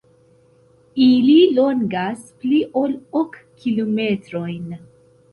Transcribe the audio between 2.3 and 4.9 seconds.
pli ol ok kilometrojn.